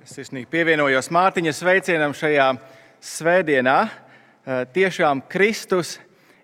[0.00, 2.46] Sirsnīgi pievienojos Mārtiņa sveicienam šajā
[3.04, 3.76] svētdienā.
[3.84, 5.98] Eh, Tiešām Kristus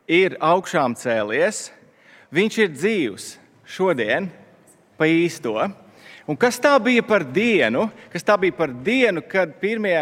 [0.05, 1.71] ir augšām cēlies.
[2.37, 3.29] Viņš ir dzīvs
[3.65, 4.29] šodien,
[5.01, 5.57] pa īsto.
[6.27, 9.95] Un kas tā bija par dienu, kas tā bija par dienu, kad pirmie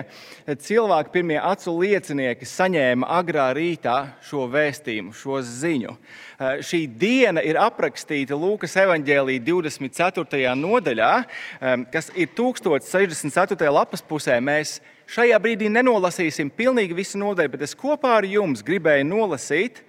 [0.49, 5.93] cilvēki, pirmie acu liecinieki saņēma agrā rītā šo vēstījumu, šo ziņu?
[5.93, 10.55] Eh, šī diena ir aprakstīta Lūkas evanģēlī 24.
[10.57, 11.13] nodaļā,
[11.61, 13.69] eh, kas ir 1064.
[13.69, 14.41] lapas pusē.
[14.41, 19.85] Mēs šajā brīdī nenolasīsim pilnīgi visu nodaļu, bet es kopā ar jums gribēju nolasīt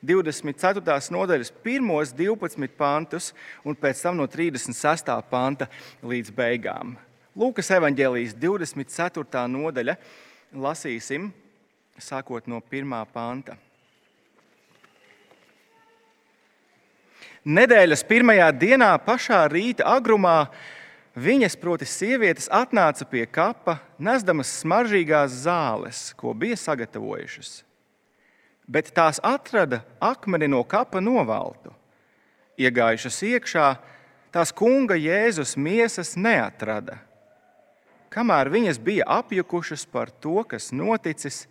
[0.00, 1.12] 24.
[1.12, 3.30] nodaļas pirmos 12 pantus
[3.64, 5.12] un pēc tam no 36.
[5.30, 5.68] panta
[6.00, 6.96] līdz beigām.
[7.36, 9.44] Lūkas evanģēlijas 24.
[9.52, 9.96] nodaļa
[10.56, 11.30] lasīsim
[12.00, 12.96] sākot no 1.
[13.12, 13.58] panta.
[17.44, 20.50] Nedēļas pirmajā dienā, pašā rīta agrumā,
[21.16, 27.62] viņas, proti, sievietes, atnāca pie kapa, nesdamas smaržīgās zāles, ko bija sagatavojušas
[28.70, 31.74] bet tās atrada akmeni no kapa novaltu.
[32.60, 33.68] Iegājušas iekšā,
[34.30, 37.00] tās kunga Jēzus miesas neatrada.
[38.10, 41.44] Kamēr viņas bija apjukušas par to, kas noticis,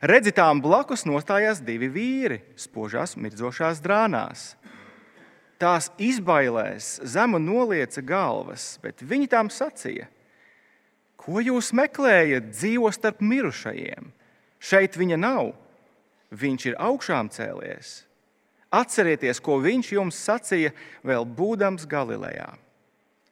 [0.00, 4.54] redzitām blakus nostājās divi vīri, spožās, mirdzošās drānās.
[5.60, 10.10] Tās izbailēs zemu nolieca galvas, bet viņi tām sacīja:
[11.16, 14.12] Ko jūs meklējat dzīvo starp mirušajiem?
[14.60, 15.54] Šeit viņa nav
[16.30, 18.02] viņš ir augšām cēlies.
[18.72, 20.72] Atcerieties, ko viņš jums sacīja,
[21.06, 22.50] vēl būdams Galilejā.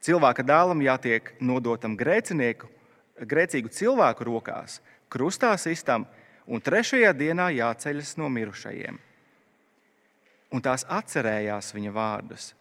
[0.04, 2.68] Cilvēka dēlam jātiek nodotam grēcinieku,
[3.18, 4.78] grēcīgu cilvēku rokās,
[5.08, 6.06] krustā sistam,
[6.46, 8.98] un trešajā dienā jāceļas no mirušajiem.
[10.54, 12.52] Un tās atcerējās viņa vārdus.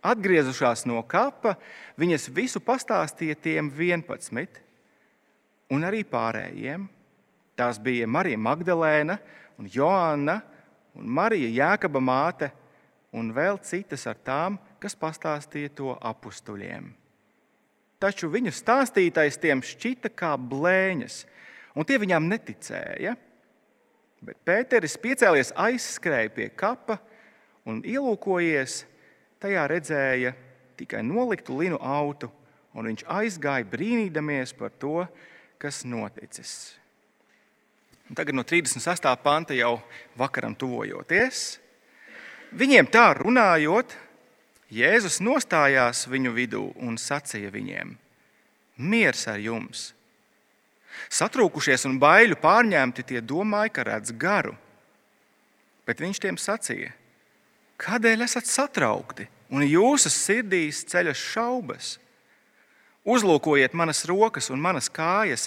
[0.00, 1.56] Atgriezušās no kapa,
[2.00, 4.60] viņas visu pastāstīja tiem 11
[5.74, 6.86] un arī pārējiem.
[7.60, 9.18] Tās bija Marija Magdalēna,
[9.60, 10.38] un Joanna
[10.96, 12.48] un Marija Jēkaba māte
[13.12, 16.88] un vēl citas ar tām, kas pastāstīja to apstuļiem.
[18.00, 21.18] Taču viņu stāstītais tiem šķita kā blēņas,
[21.76, 23.12] un tie viņām neticēja.
[24.24, 26.96] Bet Pēteris piecēlies aizskrēja pie kapa
[27.68, 28.86] un ielūkojies,
[29.40, 30.32] tajā redzēja
[30.80, 32.32] tikai noliktu linu autu,
[32.72, 35.04] un viņš aizgāja brīnīdamies par to,
[35.60, 36.80] kas noticis.
[38.10, 39.06] Un tagad no 36.
[39.22, 39.76] panta jau
[40.18, 41.60] vakaram tuvojoties.
[42.50, 43.92] Viņiem tā runājot,
[44.70, 47.92] Jēzus nostājās viņu vidū un sacīja viņiem:
[48.82, 49.92] Miers ar jums!
[51.06, 54.56] Satrūkušies un baiļu pārņemti, tie domāja, ka redz garu.
[55.86, 56.90] Bet viņš tiem sacīja:
[57.78, 61.94] Kādēļ esat satraukti un jūsu sirdīs ceļas šaubas?
[63.06, 65.46] Uzlūkojiet manas rokas un manas kājas,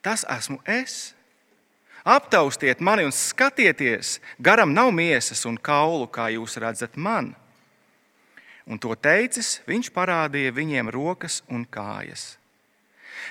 [0.00, 1.12] tas esmu es
[2.08, 7.34] Aptaustiet mani un skatieties, garam nav miesas un kaulu, kā jūs redzat man.
[8.68, 12.38] Un to teicis, viņš parādīja viņiem rokas un kājas.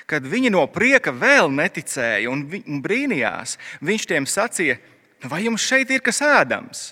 [0.06, 2.46] Kad viņi no prieka vēl neticēja un,
[2.84, 4.78] brīnījās, viņš tiem sacīja,
[5.26, 6.84] vai jums šeit ir kas ēdams?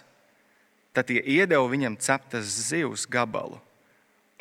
[0.96, 3.60] Tad tie iedeva viņam ceptas zivs gabalu,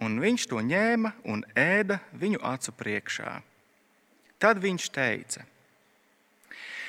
[0.01, 3.41] un viņš to ņēma un ēda viņu acu priekšā.
[4.41, 5.45] Tad viņš teica: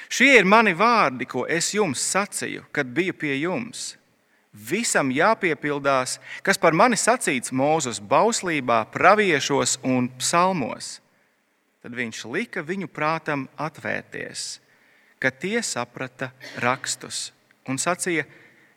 [0.09, 3.95] Šie ir mani vārdi, ko es jums sacīju, kad biju pie jums.
[4.57, 11.01] Visam jāpiepildās, kas par mani sacīts Mūzes bauslībā, praviešos un psalmos.
[11.83, 14.57] Tad viņš lika viņu prātam atvērties,
[15.21, 17.31] ka tie saprata rakstus
[17.69, 18.25] un sacīja,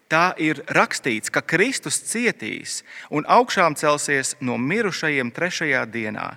[0.09, 2.81] tā ir rakstīts, ka Kristus cietīs
[3.13, 6.33] un augšām celsies no mirušajiem trešajā dienā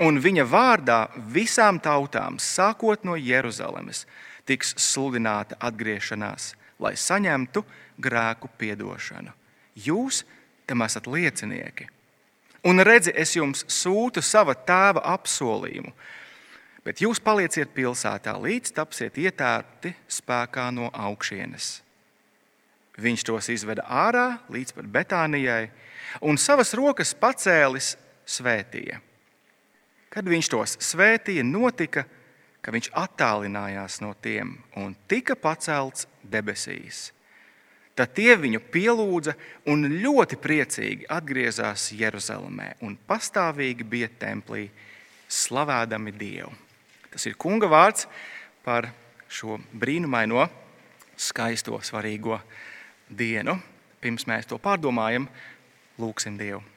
[0.00, 1.00] un viņa vārdā
[1.32, 4.06] visām tautām, sākot no Jeruzalemes,
[4.48, 7.64] tiks sludināta atgriešanās, lai saņemtu
[8.02, 9.34] grēku piedošanu.
[9.76, 10.22] Jūs
[10.66, 11.88] tam esat liecinieki.
[12.64, 15.90] Un redzi, es jums sūtu sava tēva apsolījumu,
[16.86, 21.80] bet jūs palieciet pilsētā, līdz tapsiet ietērti spēkā no augšienes.
[23.02, 25.70] Viņš tos izveda ārā līdz pat Betānijai
[26.20, 27.96] un savas rokas pacēlis
[28.28, 29.00] svētīja.
[30.12, 32.04] Kad viņš tos svētīja, notika,
[32.62, 37.10] ka viņš attālinājās no tiem un tika pacelts debesīs.
[37.96, 39.34] Tad tie viņu pielūdza
[39.68, 44.70] un ļoti priecīgi atgriezās Jeruzalemē un pastāvīgi bija templī,
[45.28, 46.52] slavēdami Dievu.
[47.12, 48.06] Tas ir kunga vārds
[48.64, 48.88] par
[49.32, 50.46] šo brīnumaino,
[51.16, 52.40] skaisto, svarīgo
[53.08, 53.58] dienu.
[54.00, 55.28] Pirms mēs to pārdomājam,
[56.00, 56.71] lūgsim Dievu.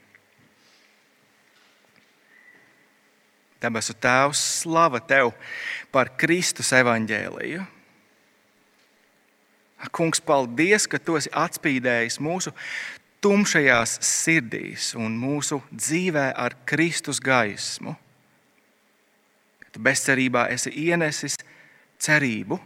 [3.64, 5.32] Debesu Tēvs, slava Tev
[5.94, 7.64] par Kristus evaņģēliju.
[9.96, 12.54] Kungs, paldies, ka Tu esi atspīdējis mūsu
[13.24, 17.96] tumšajās sirdīs un mūsu dzīvē ar Kristus gaismu.
[19.72, 21.36] Tu bezcerībā esi ienesis
[22.02, 22.58] cerību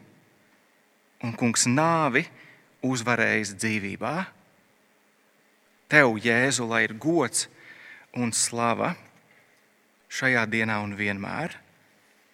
[1.23, 2.25] un, kungs, nāvi
[2.85, 4.15] uzvarējis dzīvībā.
[5.89, 7.47] Tev, Jēzu, lai ir gods
[8.13, 8.93] un slava
[10.09, 11.57] šajā dienā un vienmēr.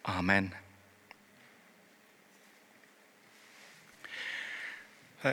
[0.06, 0.52] Āmen!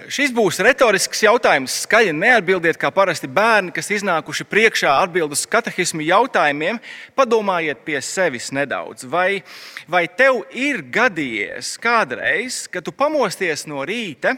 [0.09, 1.73] Šis būs retorisks jautājums.
[1.83, 6.79] Skaļi neatbildiet, kā parasti bērni, kas iznākuši priekšā atbild uz katehismu jautājumiem.
[7.17, 9.05] Padomājiet pie sevis nedaudz.
[9.05, 9.43] Vai,
[9.85, 14.33] vai tev ir gadījies kādreiz, kad tu pamosties no rīta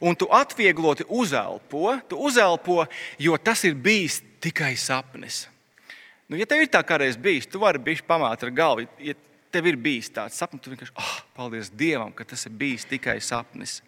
[0.00, 2.86] un tu atviegloti uzelpo, tu uzelpo,
[3.22, 5.44] jo tas ir bijis tikai sapnis?
[6.26, 8.88] Nu, ja tev ir tā kādreiz bijis, tu vari būt pamāt ar galvu.
[8.98, 9.14] Ja
[9.54, 13.20] tev ir bijis tāds sapnis, tu vienkārši, oh, paldies Dievam, ka tas ir bijis tikai
[13.22, 13.78] sapnis.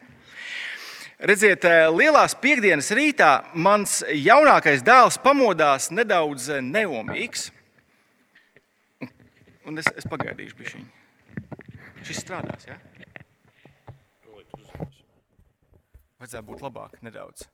[1.19, 7.49] Redziet, eh, lielās piekdienas rītā mans jaunākais dēls pamodās nedaudz eh, neomīgs.
[9.67, 10.87] Un es, es pagaidīšu, viņa.
[12.07, 12.79] Šis strādās, jā?
[12.79, 12.87] Ja?
[16.19, 17.49] Vajadzētu būt labāk nedaudz.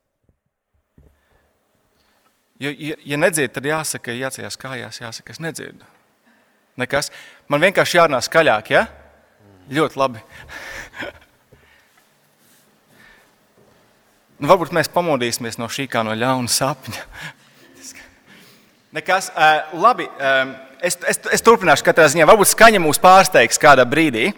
[2.62, 5.88] Ja, ja, ja nedzird, tad jāsaka, jāceļās kājās, jāsaka, es nedzirdu.
[6.78, 7.10] Nekas.
[7.50, 8.86] Man vienkārši jārunā skaļāk, ja?
[9.74, 10.24] Ļoti labi.
[14.34, 17.04] Nu, varbūt mēs pamodīsimies no šī kā no ļauna sapņa.
[18.98, 20.50] Nekas, uh, labi, um,
[20.84, 22.26] es, es, es turpināšu katrā ziņā.
[22.28, 24.32] Varbūt skaņa mūs pārsteigs kādā brīdī.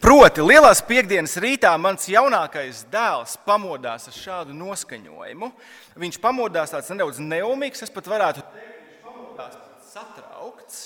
[0.00, 5.50] Proti, lielās piekdienas rītā mans jaunākais dēls pamodās ar šādu noskaņojumu.
[6.00, 9.58] Viņš pamodās tāds nedaudz neumīgs, es pat varētu teikt, viņš pamodās
[9.92, 10.84] satraukts.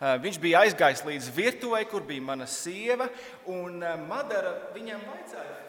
[0.00, 3.10] Viņš bija aizgājis līdz virtuvei, kur bija mana sieva,
[3.52, 5.60] un Madara viņam vajadzēja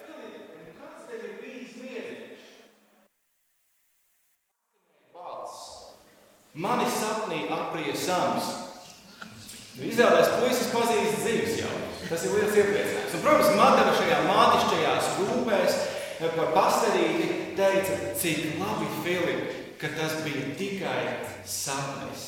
[6.53, 8.49] Mani sapnī aprija sams.
[9.87, 11.80] Izrādās, puisis pazīst dzīves jau.
[12.09, 13.15] Tas ir liels iepriecinājums.
[13.15, 20.19] Un, protams, Madara šajā mātišķajās rūpēs eh, par pastarīti teica, cik labi, Filip, ka tas
[20.25, 21.01] bija tikai
[21.47, 22.27] sapnis.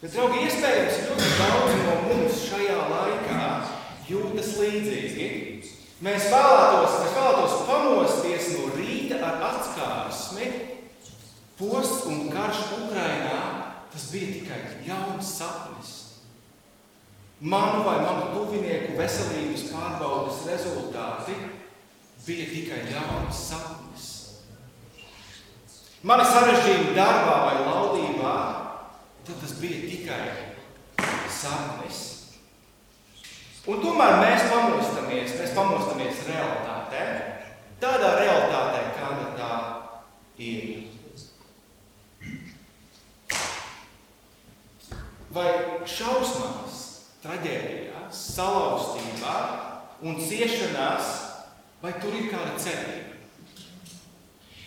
[0.00, 3.46] Bet, draugi, iespējams, ļoti daudzi no mums šajā laikā
[4.08, 5.30] jūtas līdzīgi.
[6.00, 10.52] Mēs vēlētos, mēs vēlētos pamosties no rīta ar atskārsmi,
[11.60, 13.40] Posts un karš Ukrainā
[13.92, 15.90] tas bija tikai jauns sapnis.
[17.40, 21.36] Manu vai manu tuvinieku veselības pārbaudes rezultāti
[22.26, 24.08] bija tikai jauns sapnis.
[26.04, 28.34] Mani sarežģījumi darbā vai laulībā,
[29.24, 30.20] tas bija tikai
[31.32, 32.04] sapnis.
[33.68, 37.08] Un tomēr mēs pamostamies, mēs pamostamies realitātē,
[37.80, 39.52] tādā realitātē, kāda tā
[40.36, 40.90] ir.
[45.34, 45.50] vai
[45.86, 46.69] šausmās,
[47.20, 49.36] traģēdijās, salauztībā
[50.06, 51.10] un ciešanās,
[51.82, 53.10] vai tur ir kāda cerība?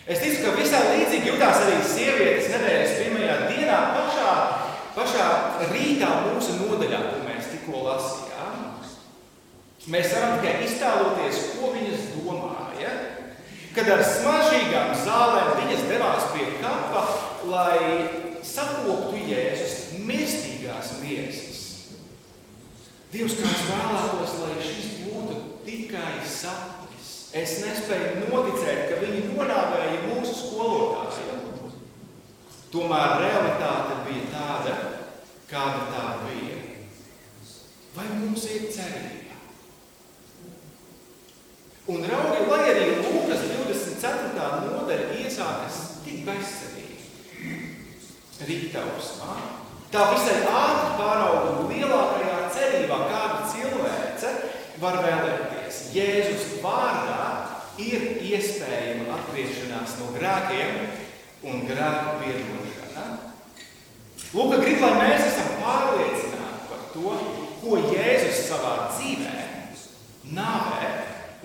[0.04, 4.32] Es ticu, ka visā līdzīgi jutās arī sievietes nedēļas pirmajā dienā, pašā,
[4.92, 5.28] pašā
[5.70, 8.58] rītā mūsu nodaļā, ko mēs tikko lasījām.
[9.94, 12.92] Mēs varam tikai iztēloties, ko viņas domāja,
[13.74, 17.02] kad ar smaržīgām zālēm viņas devās pie kapa,
[17.48, 17.80] lai
[18.44, 21.53] sakoptu Jēzus mirstīgās miesas.
[23.14, 27.10] Dievs, kā es vēlētos, lai šis būtu tikai sapnis.
[27.30, 31.36] Es nespēju noticēt, ka viņi nonāvēja mūsu skolotāju.
[32.74, 34.74] Tomēr realitāte bija tāda,
[35.46, 36.58] kāda tā bija.
[37.94, 39.38] Vai mums ir cerība?
[41.94, 44.48] Un raugi, lai arī Lūkas 24.
[44.66, 47.60] nodaļa iesākas tik bezcerīgi.
[48.42, 49.38] Rītausmā
[49.94, 52.23] Tā visai ātri pārauga lielākajā
[52.74, 54.32] cerībā, kāda cilvēce
[54.82, 55.80] var vēlēties.
[55.94, 57.26] Jēzus vārdā
[57.82, 60.80] ir iespējama atgriešanās no grēkiem
[61.50, 63.06] un grēku piedošana.
[64.34, 67.14] Lūk, grib, lai mēs esam pārliecināti par to,
[67.62, 69.36] ko Jēzus savā dzīvē,
[70.34, 70.90] nāvē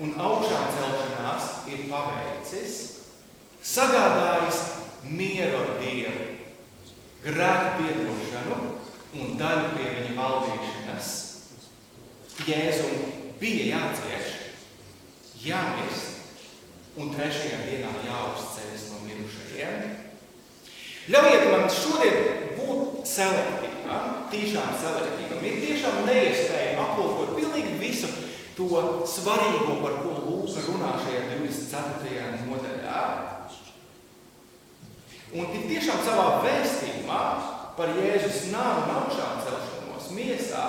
[0.02, 2.76] un augšām celšanās ir paveicis,
[3.70, 4.60] sagādājis
[5.06, 6.28] mieru ar Dievu
[7.20, 8.79] grēku piedošanu
[9.18, 11.08] un daļu pie viņa valdīšanas.
[12.46, 13.00] Jēzum
[13.40, 14.30] bija jācieš,
[15.42, 19.90] jāmirst un trešajā dienā jāuzceļas no mirušajiem.
[21.10, 22.18] Ļaujiet man šodien
[22.58, 24.00] būt selektīva,
[24.32, 25.40] tiešām selektīva.
[25.40, 28.10] Ir tiešām neiespējami aplūkot pilnīgi visu
[28.56, 28.68] to
[29.08, 32.44] svarīgo, par ko Lūks runā šajā 24.
[32.46, 33.04] nodaļā.
[35.30, 37.22] Un tik tiešām savā vēstījumā
[37.80, 40.64] par Jēzus nāvu un augšām celšanos miesā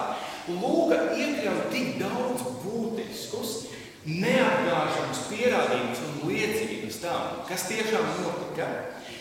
[0.47, 3.51] Lūga iekļauj tik daudz būtiskus,
[4.07, 8.67] neapgāžamus pierādījumus un liecības tam, kas tiešām notika.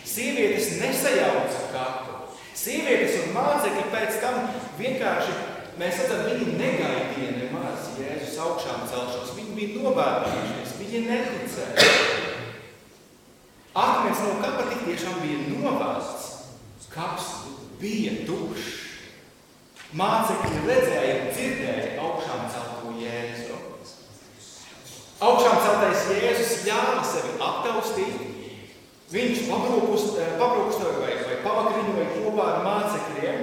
[0.07, 2.15] Sievietes nesajauca kapu.
[2.57, 4.39] Sievietes un mācekļi pēc tam
[4.79, 5.37] vienkārši,
[5.79, 9.35] mēs redzam, viņi negaidīja nemaz Jēzus augšām celšanos.
[9.37, 11.89] Viņi bija nobērnājušies, viņi neticēja.
[13.77, 16.29] Akmens no kapa tik tiešām bija novāsts.
[16.91, 17.29] Kaps
[17.81, 18.79] bija tukšs.
[19.97, 23.57] Mācekļi redzēja un dzirdēja augšām celto Jēzu.
[25.21, 28.21] Augšām celtais Jēzus ļāva sevi aptaustīt.
[29.11, 33.41] Viņš pabrūkstoja vai, vai pavakriņoja kopā ar mācekļiem.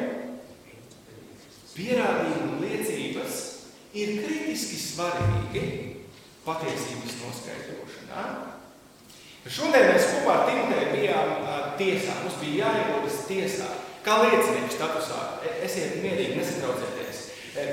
[1.76, 3.42] Pierādījumi un liecības
[4.00, 5.66] ir kritiski svarīgi
[6.46, 8.24] patiesības noskaidrošanā.
[9.48, 11.36] Šodien mēs kopā ar Timotēju bijām
[11.78, 12.16] tiesā.
[12.24, 13.68] Mums bija jāierodas tiesā.
[14.06, 17.22] Kā liecinieku statusā, e, esiet mierīgi, nesatraucieties.
[17.58, 17.64] E,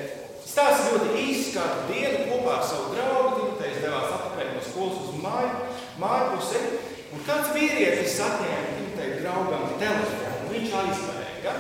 [0.46, 5.20] stāsts ļoti īsts, kādu dienu kopā ar savu draugu Timotejs devās atpakaļ no skolas uz
[5.22, 5.53] māju,
[6.01, 6.63] māju pusi,
[7.13, 11.55] un kāds vīrietis atņēma Timoteju draugam telefonu, viņš aizbēga.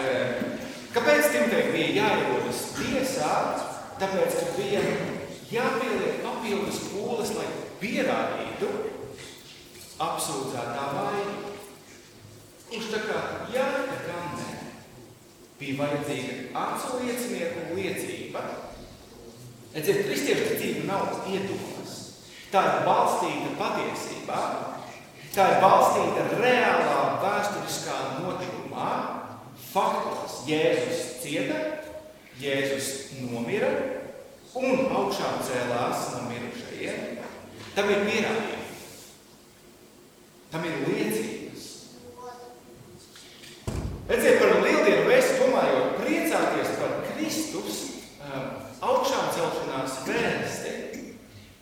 [0.00, 0.16] E,
[0.96, 3.32] kāpēc Timotejam bija jāierodas tiesā?
[3.96, 4.80] Tāpēc, ka bija
[5.48, 7.46] jāpieliek papildus pūles, lai
[7.80, 8.68] pierādītu
[10.04, 11.55] apsūdzētā vainu.
[12.66, 13.18] Kurš tā kā
[13.54, 14.46] jā, tā kā nē.
[15.60, 18.42] Bija vajadzīga acu liecinieku liecība.
[19.76, 21.94] Redziet, kristiešu ticība nav iedomas.
[22.50, 24.40] Tā ir balstīta patiesībā.
[25.36, 28.90] Tā ir balstīta reālā vēsturiskā notikumā,
[29.68, 30.40] faktos.
[30.48, 31.60] Jēzus cieta,
[32.40, 33.70] Jēzus nomira
[34.56, 37.22] un augšām cēlās no mirušajiem.
[37.76, 38.62] Tam ir pierādījumi.
[40.50, 41.36] Tam ir liecība.
[44.06, 46.92] Redziet, par lieldienu vēstu domājot, priecāties par
[48.26, 50.72] Augšām celšanās vēsti,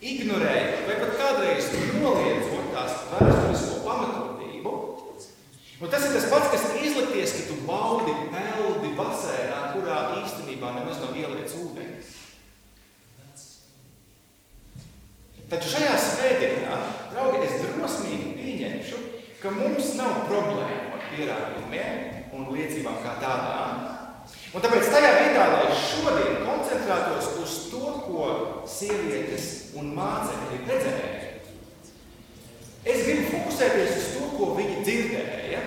[0.04, 1.68] ignorējot vai pat kādreiz
[2.00, 4.72] noliedzot tās vēsturisko pamatotību.
[5.80, 11.02] Un tas ir tas pats, kas izlikties, ka tu baudi peldi basēnā, kurā īstenībā nemaz
[11.02, 12.12] nav ieliets ūdens.
[15.52, 16.78] Taču šajā svētdienā,
[17.12, 19.02] draugi, es drosmīgi pieņemšu,
[19.42, 22.00] ka mums nav problēma ar pierādījumiem,
[22.34, 24.03] un liecībām kā tādām.
[24.54, 28.26] Un tāpēc tajā vietā, lai šodien koncentrētos uz to, ko
[28.70, 31.32] sievietes un mācekļi redzēja,
[32.84, 35.64] es gribu fokusēties uz to, ko viņi dzirdēja.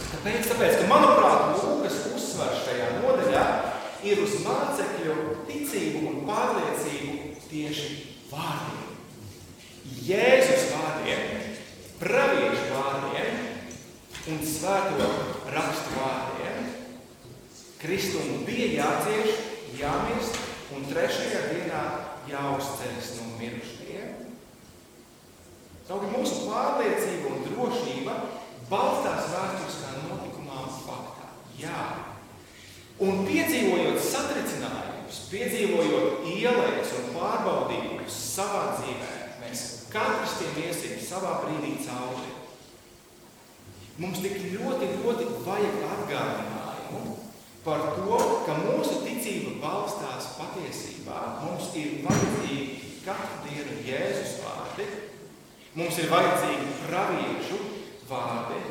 [0.00, 3.44] Tāpēc, tāpēc ka, manuprāt, Lūkas uzsvars šajā nodaļā
[4.06, 5.16] ir uz mācekļu
[5.48, 7.88] ticību un pārliecību tieši
[8.30, 8.92] vārdiem.
[10.06, 11.26] Jēzus vārdiem,
[12.00, 13.42] praviešu vārdiem,
[14.32, 15.10] un svēto
[15.52, 16.41] rakstu vārdiem.
[17.82, 19.38] Kristum bija jācieš,
[19.74, 20.36] jāmirst
[20.70, 21.80] un trešajā dienā
[22.30, 24.12] jāuzceļas no mirušajiem.
[25.88, 28.14] Kā mūsu pārliecība un drošība
[28.70, 31.26] balstās vēsturiskā notikumā un faktā.
[31.58, 31.82] Jā.
[33.02, 39.12] Un piedzīvojot satricinājumus, piedzīvojot ielējas un pārbaudījumus savā dzīvē,
[39.42, 42.30] mēs katrs tiem iesim savā brīdī cauri.
[43.98, 46.61] Mums tik ļoti, ļoti vajag atgādinājumu
[47.64, 51.18] par to, ka mūsu ticība balstās patiesībā.
[51.44, 54.88] Mums ir vajadzīgi katru dienu Jēzus vārdi,
[55.78, 57.60] mums ir vajadzīgi praviešu
[58.10, 58.62] vārdi.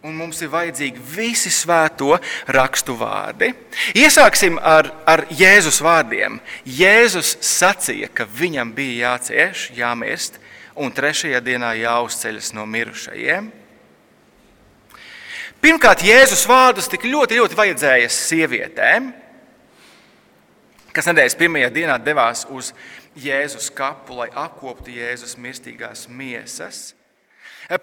[0.00, 2.14] Un mums ir vajadzīgi visi svēto
[2.48, 3.50] rakstu vārdi.
[4.00, 6.38] Iesāksim ar, ar Jēzus vārdiem.
[6.64, 10.40] Jēzus sacīja, ka viņam bija jācieš, jāmirst,
[10.80, 13.52] un trešajā dienā jāuzceļas no mirušajiem.
[15.60, 19.10] Pirmkārt, Jēzus vārdus tik ļoti, ļoti vajadzēja sievietēm,
[20.96, 22.70] kas nedēļas pirmajā dienā devās uz
[23.20, 26.94] Jēzus kapu, lai apkoptu Jēzus mirstīgās miesas.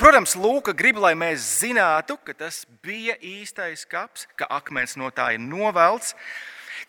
[0.02, 5.36] Protams, Lūka grib, lai mēs zinātu, ka tas bija īstais kaps, ka akmens no tā
[5.38, 6.16] ir novelts,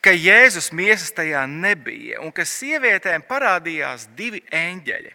[0.01, 5.13] ka Jēzus miesas tajā nebija un ka sievietēm parādījās divi eņģeļi.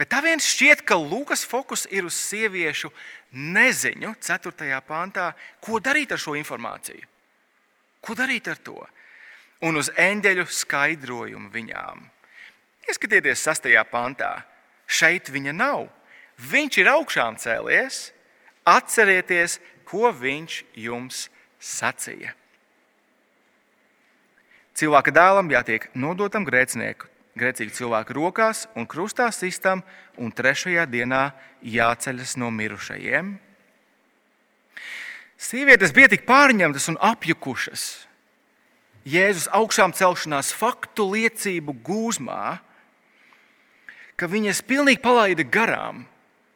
[0.00, 2.88] Bet tā viens šķiet, ka Lūkas fokus ir uz sieviešu
[3.32, 4.80] neziņu, 4.
[4.86, 5.30] pāntā,
[5.62, 7.06] ko darīt ar šo informāciju.
[8.00, 8.80] Ko darīt ar to?
[9.66, 12.06] Un uz eņģeļu skaidrojumu viņām.
[12.88, 13.68] Ieskatieties 6.
[13.92, 14.32] pāntā.
[14.90, 15.86] Šeit viņa nav.
[16.50, 18.08] Viņš ir augšām cēlies.
[18.66, 21.28] Atcerieties, ko viņš jums
[21.60, 22.32] sacīja.
[24.80, 29.84] Cilvēka dēlam jātiek nodotam grēcinieku, grēcīgu cilvēku rokās un krustā sistam,
[30.18, 31.30] un trešajā dienā
[31.62, 33.36] jāceļas no mirušajiem.
[35.40, 37.88] Sievietes bija tik pārņemtas un apjukušas
[39.08, 42.58] Jēzus augšām celšanās faktu liecību gūzmā,
[44.20, 46.04] ka viņas pilnīgi palaida garām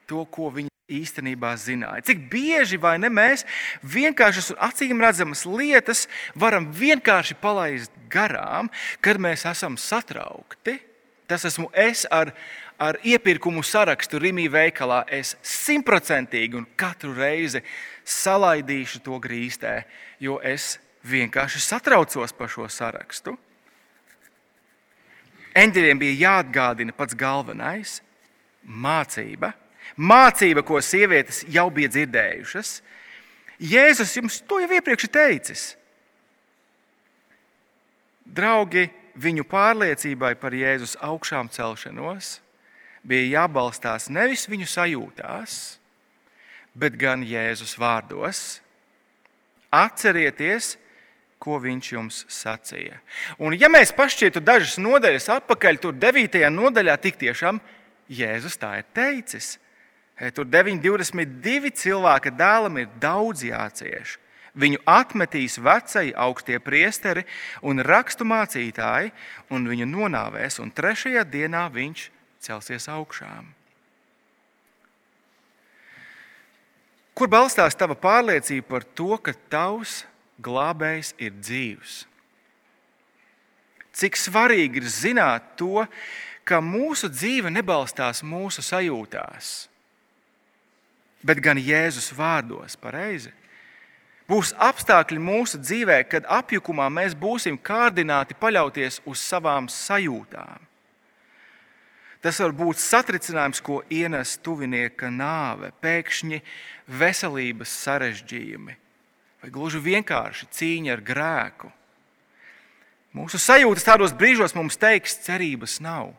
[0.05, 2.05] to, ko viņa īstenībā zināja.
[2.11, 3.47] Cik bieži vai ne mēs
[3.89, 6.05] vienkāršas un acīm redzamas lietas
[6.37, 8.69] varam vienkārši palaist garām,
[9.01, 10.77] kad mēs esam satraukti.
[11.25, 12.35] Tas esmu es ar,
[12.77, 15.01] ar iepirkumu sarakstu Rīgā veikalā.
[15.09, 17.65] Es simtprocentīgi un katru reizi
[18.05, 19.87] salaidīšu to grīstē,
[20.21, 20.77] jo es
[21.09, 23.39] vienkārši satraucos par šo sarakstu.
[25.57, 28.03] Eņģeļiem bija jāatgādina pats galvenais-
[28.85, 29.55] mācība.
[29.97, 32.77] Mācība, ko sievietes jau bija dzirdējušas.
[33.63, 35.65] Jēzus jums to jau iepriekš teicis.
[38.25, 42.39] Draugi, viņu pārliecībai par Jēzus augšām celšanos
[43.05, 45.59] bija jābalstās nevis viņu sajūtās,
[46.75, 48.43] bet gan Jēzus vārdos.
[49.75, 50.75] Atcerieties,
[51.39, 52.97] ko viņš jums sacīja.
[53.43, 56.41] Un, ja mēs pašķietu dažas nodaļas atpakaļ, tur 9.
[56.55, 57.61] nodaļā tik tiešām
[58.09, 59.59] Jēzus tā ir teicis.
[60.15, 64.19] Tur 9,22 cilvēka dēlam ir daudz jācieš.
[64.55, 67.25] Viņu atmetīs vecie augstie priesteri
[67.67, 69.11] un rakstu mācītāji,
[69.51, 72.07] un viņu nonāvēs, un trešajā dienā viņš
[72.45, 73.51] celsies augšām.
[77.15, 80.05] Kur balstās tava pārliecība par to, ka tavs
[80.43, 82.05] glābējs ir dzīvs.
[83.95, 85.87] Cik svarīgi ir zināt to,
[86.47, 89.69] ka mūsu dzīve nebalstās mūsu sajūtās,
[91.25, 93.33] bet gan Jēzus vārdos pareizi.
[94.29, 100.63] Būs apstākļi mūsu dzīvē, kad apjukumā mēs būsim kārdināti paļauties uz savām sajūtām.
[102.25, 106.41] Tas var būt satricinājums, ko ienes tuvinieka nāve, pēkšņi
[106.89, 108.77] veselības sarežģījumi,
[109.43, 111.69] vai gluži vienkārši cīņa ar grēku.
[113.15, 116.15] Mūsu sajūtas tādos brīžos mums teiks, cerības nav.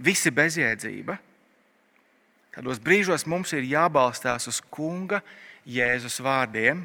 [0.00, 1.18] Visi bezjēdzība.
[2.54, 5.22] Tādos brīžos mums ir jābalstās uz Kunga
[5.66, 6.82] Jēzus vārdiem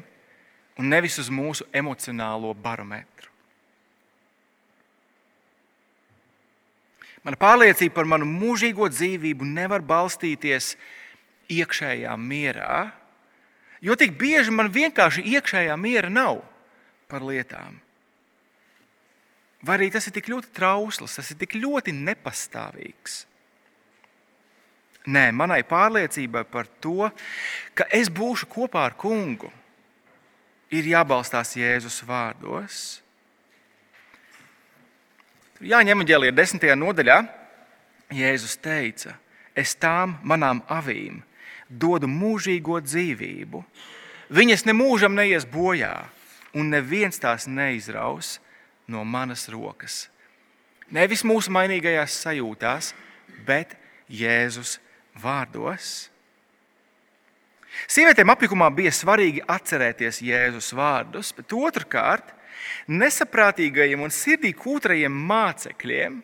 [0.76, 3.32] un nevis uz mūsu emocionālo barometru.
[7.26, 10.76] Mana pārliecība par manu mūžīgo dzīvību nevar balstīties
[11.50, 12.92] iekšējā mierā,
[13.80, 16.40] Jo tik bieži man vienkārši iekšējā miera nav
[17.10, 17.78] par lietām.
[19.66, 23.24] Vai arī tas ir tik ļoti trausls, tas ir tik ļoti nepastāvīgs.
[25.06, 27.06] Nē, manai pārliecībai par to,
[27.78, 29.52] ka es būšu kopā ar kungu,
[30.74, 32.80] ir jābalstās Jēzus vārdos.
[35.62, 36.66] Jāņem ģēlī 10.
[36.76, 37.20] nodaļā.
[38.14, 39.16] Jēzus teica,
[39.54, 41.22] es tām manām avīm
[41.66, 43.62] dodu mūžīgo dzīvību.
[44.30, 46.06] Viņas nemūžam neies bojā,
[46.54, 48.36] un neviens tās neizraus
[48.86, 50.06] no manas rokas.
[50.90, 52.92] Nevis mūsu mainīgajās sajūtās,
[53.46, 53.74] bet
[54.06, 54.78] Jēzus
[55.22, 56.08] vārdos.
[57.90, 62.32] Sievietēm apjukumā bija svarīgi atcerēties Jēzus vārdus, bet otrkārt,
[62.88, 66.20] nesaprātīgajiem un sirdī kūtrajiem mācekļiem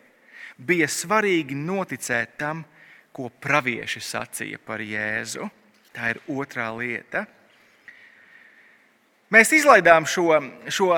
[0.57, 2.63] bija svarīgi noticēt tam,
[3.13, 5.45] ko pravieši sacīja par Jēzu.
[5.93, 7.27] Tā ir otrā lieta.
[9.33, 10.95] Mēs izlaidām šo, šo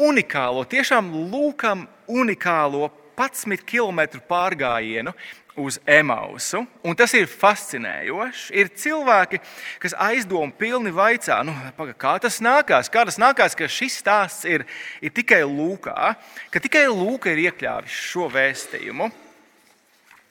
[0.00, 2.88] unikālo, tiešām lūkam unikālo
[3.20, 5.12] 11 km pārgājienu
[5.60, 6.64] uz Emausu.
[6.86, 8.50] Un tas ir fascinējoši.
[8.56, 9.40] Ir cilvēki,
[9.82, 14.48] kas aizdomu pilni vaicā, nu, paga, kā tas nākās, kā tas nākās, ka šis stāsts
[14.48, 14.66] ir,
[15.04, 16.14] ir tikai Lūkā,
[16.50, 19.10] ka tikai Lūka ir iekļāvis šo vēstījumu.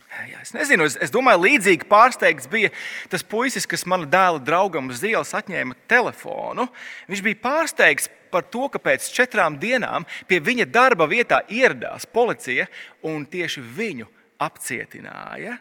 [0.09, 2.71] Jā, es nezinu, es, es domāju, līdzīgi pārsteigts bija
[3.11, 6.65] tas puisis, kas mana dēla draugam uz ielas atņēma telefonu.
[7.07, 12.67] Viņš bija pārsteigts par to, ka pēc četrām dienām pie viņa darba vietā ieradās policija
[13.05, 15.57] un tieši viņu apcietināja.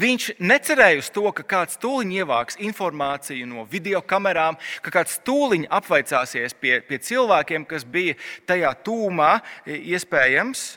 [0.00, 5.66] Viņš necerēja uz to, ka kāds tūlīt ievāks informāciju no video kamerām, ka kāds tūlīt
[5.66, 8.14] apvaicāsies pie, pie cilvēkiem, kas bija
[8.46, 9.32] tajā tūmā,
[9.66, 10.68] iespējams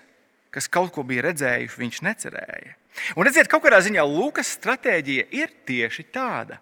[0.54, 2.76] kas kaut ko bija redzējuši, viņš necerēja.
[3.18, 6.60] Un redziet, kaut kādā ziņā Lūkas stratēģija ir tieši tāda.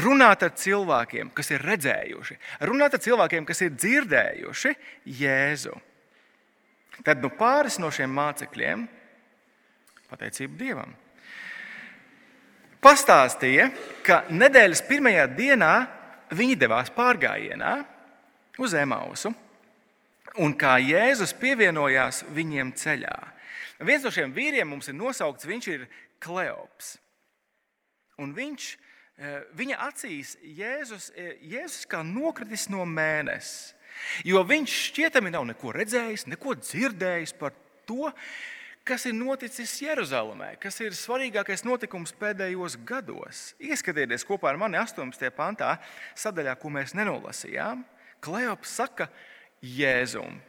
[0.00, 2.36] Runāt ar cilvēkiem, kas ir redzējuši,
[2.68, 4.74] runāt ar cilvēkiem, kas ir dzirdējuši
[5.18, 5.72] Jēzu.
[7.04, 8.88] Tad nu, pāris no šiem mācekļiem
[10.10, 10.96] pateicību Dievam.
[12.80, 13.68] pastāstīja,
[14.02, 15.74] ka nedēļas pirmajā dienā
[16.32, 17.74] viņi devās pārgājienā
[18.60, 19.32] uz Emausu,
[20.40, 23.18] un kā Jēzus pievienojās viņiem ceļā.
[23.84, 25.86] Viens no šiem vīriem mums ir nosaukts, viņš ir
[26.20, 26.98] Kleops.
[28.20, 28.76] Un viņš,
[29.18, 33.72] eh, viņa acīs Jēzus, eh, Jēzus kā nokritis no mēnesis,
[34.26, 37.54] jo viņš šķietami nav neko redzējis, neko dzirdējis par
[37.88, 38.10] to,
[38.86, 43.50] kas ir noticis Jeruzalemē, kas ir svarīgākais notikums pēdējos gados.
[43.62, 45.30] Ieskatieties kopā ar mani 18.
[45.36, 45.76] pantā,
[46.18, 47.84] sadaļā, ko mēs nenolasījām.
[48.20, 49.08] Kleops saka
[49.64, 50.40] Jēzum.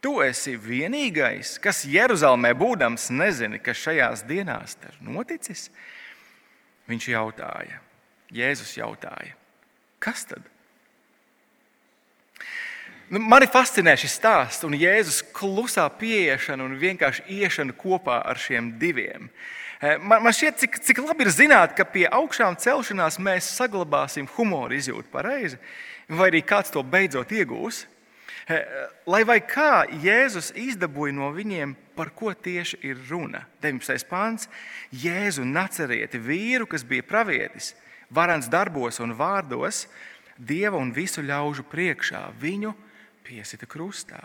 [0.00, 5.66] Tu esi vienīgais, kas Jeruzalemē būdams nezini, kas šajās dienās ir noticis.
[6.88, 7.82] Viņš jautāja,
[8.32, 9.36] Jēzus jautāja,
[10.02, 10.46] kas tad?
[13.10, 18.68] Nu, mani fascinē šis stāsts un Jēzus klusā pieiešana un vienkārši iešana kopā ar šiem
[18.78, 19.24] diviem.
[19.82, 24.28] Eh, man, man šķiet, cik, cik labi ir zināt, ka pie augšām celšanās mēs saglabāsim
[24.36, 25.58] humoru izjūtu pareizi,
[26.06, 27.80] vai arī kāds to beidzot iegūs.
[29.10, 33.42] Lai vai kā Jēzus izdabūja no viņiem, par ko tieši ir runa.
[33.62, 34.06] 19.
[34.06, 34.46] pāns-
[35.04, 37.74] Jēzu nacerieti vīru, kas bija pravietis,
[38.10, 39.88] varants darbos un vārdos,
[40.40, 42.22] Dieva un visu ļaužu priekšā.
[42.40, 42.72] Viņu
[43.30, 44.20] piesita krustā.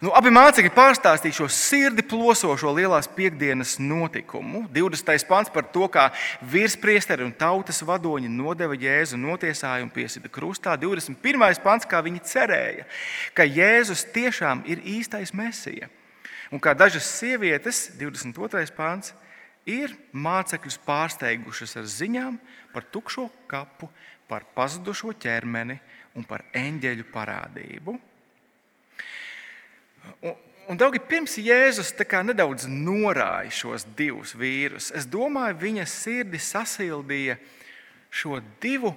[0.00, 4.62] Nu, abi mācekļi pārstāstīja šo sirdi plosošo lielās piekdienas notikumu.
[4.72, 5.26] 20.
[5.28, 6.06] pāns par to, kā
[6.52, 10.78] virspriesteri un tautas vadoņi nodeva Jēzu notiesājumu piesita krustā.
[10.80, 11.60] 21.
[11.64, 12.88] pāns, kā viņi cerēja,
[13.36, 15.90] ka Jēzus tiešām ir īstais mesija.
[16.50, 18.64] Un kā dažas sievietes, 22.
[18.74, 19.12] pāns,
[19.68, 22.40] ir mācekļus pārsteigušas ar ziņām
[22.72, 23.92] par tukšo kapu,
[24.30, 25.76] par pazudušo ķermeni
[26.18, 27.96] un par eņģeļu parādību.
[30.24, 30.34] Un,
[30.70, 31.92] un draugi, pirms Jēzus
[32.24, 37.38] nedaudz norāja šos divus vīrus, es domāju, viņa sirdi sasildīja
[38.10, 38.94] šo divu,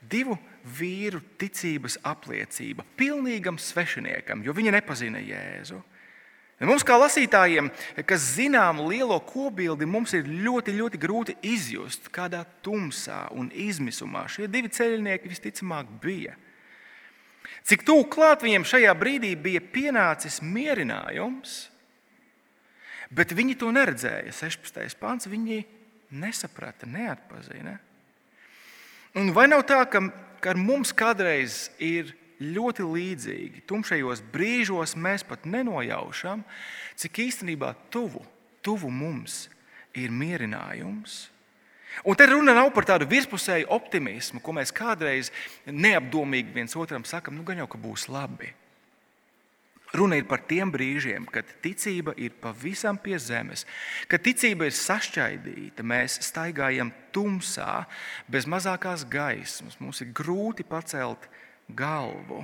[0.00, 5.82] divu vīru ticības apliecība pilnīgam svešiniekam, jo viņi nepazina Jēzu.
[6.64, 7.68] Mums, kā lasītājiem,
[8.08, 14.48] kas zinām lielo kobildi, mums ir ļoti, ļoti grūti izjust, kādā tumsā un izmisumā šie
[14.48, 16.36] divi ceļnieki visticamāk bija.
[17.64, 21.54] Cik tuvu klāt viņiem šajā brīdī bija pienācis mierinājums,
[23.14, 24.32] bet viņi to neredzēja.
[24.36, 24.98] 16.
[25.00, 25.62] pāns viņi
[26.14, 27.78] nesaprata, neatpazina.
[29.14, 30.02] Un vai nav tā, ka,
[30.42, 32.12] ka ar mums kādreiz ir
[32.52, 33.64] ļoti līdzīgi?
[33.70, 36.44] Tumšajos brīžos mēs pat nenojaušam,
[37.00, 38.24] cik īstenībā tuvu,
[38.64, 39.46] tuvu mums
[39.96, 41.24] ir mierinājums
[42.02, 45.30] Un te runa nav par tādu virspusēju optimismu, ko mēs kādreiz
[45.70, 48.50] neapdomīgi viens otram sakam, nu gan jau ka būs labi.
[49.94, 53.62] Runa ir par tiem brīžiem, kad ticība ir pavisam pie zemes,
[54.10, 57.84] kad ticība ir sašķaidīta, mēs staigājam tumsā,
[58.26, 61.28] bez mazākās gaismas, mums ir grūti pacelt
[61.68, 62.42] galvu.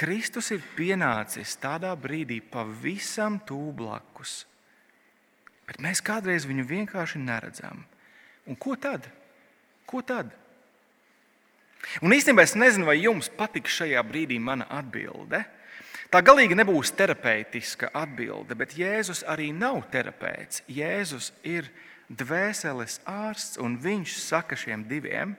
[0.00, 4.44] Kristus ir pienācis tādā brīdī pavisam tuvu blakus,
[5.68, 7.84] bet mēs kādreiz viņu vienkārši neredzam.
[8.48, 9.04] Un ko tad?
[9.84, 10.32] Ko tad?
[12.00, 15.42] Un īstenībā es nezinu, vai jums patiks šajā brīdī mana atbilde.
[16.10, 20.64] Tā galīgi nebūs terapeitiska atbilde, bet Jēzus arī nav terapeits.
[20.66, 21.68] Jēzus ir
[22.10, 25.36] dvēseles ārsts, un viņš saka šiem diviem: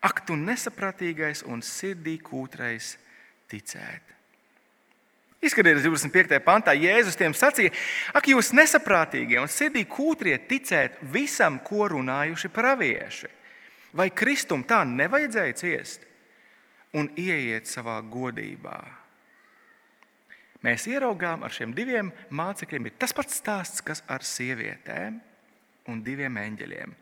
[0.00, 2.94] Ak, tu nesapratīgais un sirdī kūtrais
[3.50, 4.16] ticēt!
[5.40, 6.36] Izskatieties, 25.
[6.44, 7.72] pantā Jēzus tiem sacīja,
[8.12, 13.30] ak, jūs nesaprātīgie un sirdī kūtrie ticēt visam, ko runājuši pravieši.
[13.96, 16.04] Vai Kristum tā nevajadzēja ciest
[16.96, 18.78] un ieiet savā godībā?
[20.60, 25.16] Mēs ieraugām ar šiem diviem mācekļiem, ir tas pats stāsts, kas ar sievietēm
[25.88, 26.92] un diviem eņģeļiem.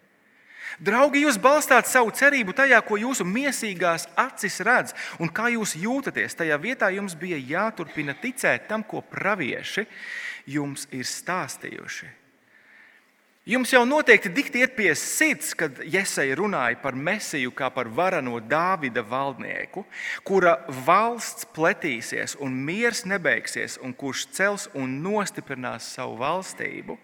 [0.79, 6.37] Draugi, jūs balstāt savu cerību tajā, ko jūsu mīsīgās acis redz, un kā jūs jūtaties.
[6.39, 9.87] Tajā vietā jums bija jāturpina ticēt tam, ko pravieši
[10.47, 12.15] jums ir stāstījuši.
[13.49, 18.43] Jums jau noteikti dikti iet pie sirds, kad Jēzus runāja par Mēsiju kā par varano
[18.45, 19.87] Dāvida valdnieku,
[20.21, 26.99] kura valsts pletīsies un miers nebeigsies, un kurš cels un nostiprinās savu valstību.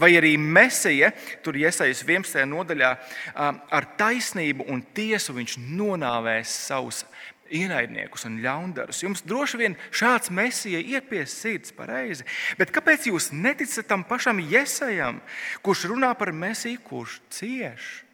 [0.00, 1.12] Vai arī Mēsija,
[1.44, 2.44] tur iesaistās 11.
[2.50, 2.92] nodaļā,
[3.36, 7.04] ar taisnību un tiesu viņš nonāvēs savus
[7.52, 9.02] ienaidniekus un ļaundarus.
[9.04, 12.26] Jums droši vien šāds mesija iet pie sirds pareizi,
[12.58, 15.20] bet kāpēc jūs neticat tam pašam Iesajam,
[15.62, 18.05] kurš runā par mesiju, kurš cieš?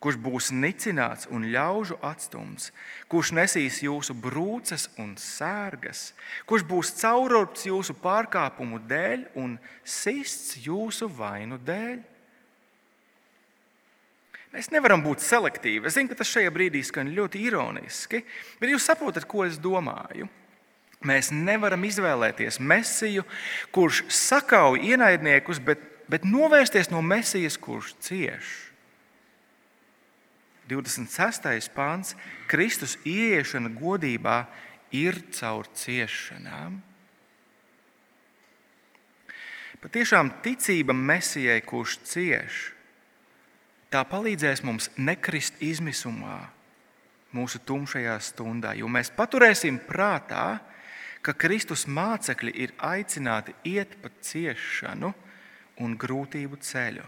[0.00, 2.70] Kurš būs nicināts un ļaužu atstumts,
[3.10, 6.10] kurš nesīs jūsu brūces un sērgas,
[6.46, 11.98] kurš būs caururps jūsu pārkāpumu dēļ un sists jūsu vainu dēļ.
[14.56, 15.84] Mēs nevaram būt selektīvi.
[15.88, 18.22] Es zinu, ka tas šajā brīdī skan ļoti ironiski,
[18.60, 20.28] bet jūs saprotat, ko es domāju.
[21.06, 23.26] Mēs nevaram izvēlēties mesiju,
[23.74, 28.54] kurš sakauj ienaidniekus, bet, bet novērsties no mesijas, kurš cieš.
[30.68, 31.70] 26.
[31.74, 32.14] pāns-
[32.50, 34.46] Kristus ieiešana godībā
[34.90, 36.80] ir caur ciešanām.
[39.80, 42.72] Patiešām ticība mesijai, kurš cieš,
[43.92, 46.48] tā palīdzēs mums nekrist izmisumā
[47.36, 50.58] mūsu tumšajā stundā, jo mēs paturēsim prātā,
[51.22, 55.12] ka Kristus mācekļi ir aicināti iet pa ciešanu
[55.84, 57.04] un grūtību ceļu.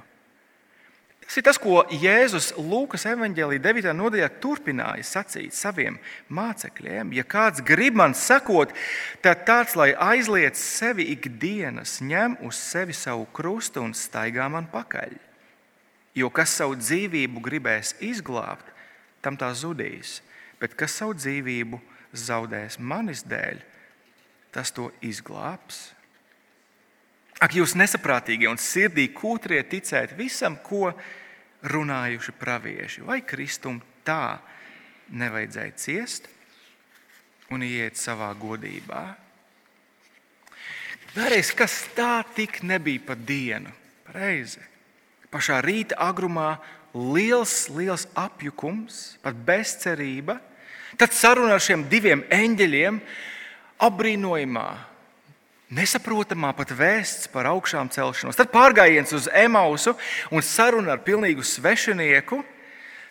[1.29, 3.91] Tas ir tas, ko Jēzus Lūkas evanģēlīja 9.
[3.93, 5.99] nodaļā turpināja sacīt saviem
[6.33, 7.11] mācekļiem.
[7.13, 8.73] Ja kāds grib man sekot,
[9.21, 15.13] tad tāds, lai aizliec sevi ikdienas, ņem uz sevi savu krustu un staigā man pakaļ.
[16.17, 18.73] Jo kas savu dzīvību gribēs izglābt,
[19.21, 20.23] tam tā zudīs,
[20.57, 21.83] bet kas savu dzīvību
[22.17, 23.61] zaudēs manis dēļ,
[24.57, 25.91] tas to izglābs.
[27.39, 30.91] Ak, jūs nesaprātīgie un sirdī kūtrie ticēt visam, ko
[31.71, 34.41] runājuši pravieši, vai Kristum tā
[35.15, 36.27] nevajadzēja ciest
[37.55, 39.05] un iet savā godībā?
[41.15, 43.71] Vēlreiz, kas tā tik nebija pa dienu,
[44.15, 44.61] reizi.
[45.31, 46.57] Pašā rīta agrumā
[46.95, 50.41] liels, liels apjukums, pat bezcerība.
[50.99, 52.99] Tad saruna ar šiem diviem eņģeļiem,
[53.87, 54.69] apbrīnojamā,
[55.75, 58.37] nesaprotamā pat vēsts par augšām celšanos.
[58.39, 59.95] Tad pārgājiens uz Emausu
[60.33, 62.41] un saruna ar pilnīgu svešinieku.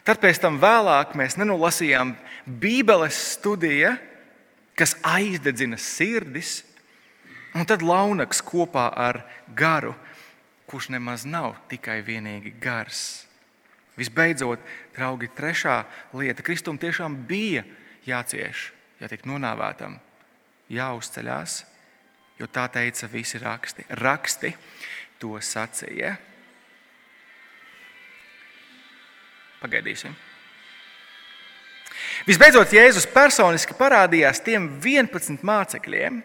[0.08, 2.15] Tad pēc tam vēlāk mēs nenolasījām
[2.48, 3.91] Bībeles studiju,
[4.78, 6.62] kas aizdedzina sirdis,
[7.58, 9.24] un tad launaks kopā ar
[9.58, 9.96] garu,
[10.70, 13.26] kurš nemaz nav tikai vienīgi gars.
[13.98, 14.62] Visbeidzot,
[14.96, 15.82] draugi, trešā
[16.13, 17.65] lieta- Kristum tiešām bija
[18.06, 19.98] jācieš, jātiek nonāvētam
[20.70, 21.63] jāuzceļās,
[22.39, 23.88] jo tā teica visi raksti.
[24.02, 24.54] Raksti
[25.21, 26.15] to sacīja.
[29.58, 30.13] Pagaidīsim.
[32.28, 36.21] Visbeidzot, Jēzus personiski parādījās tiem 11 mācekļiem.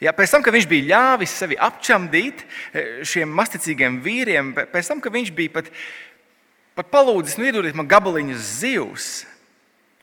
[0.00, 5.00] Ja, pēc tam, kad viņš bija ļāvis sevi apčamdīt eh, šiem masticīgiem vīriem, pēc tam,
[5.00, 5.70] kad viņš bija pat,
[6.76, 9.08] pat palūdzis, nu, iedodiet man gabaliņus zivs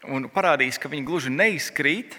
[0.09, 2.17] un parādījis, ka viņi gluži neizkrīt,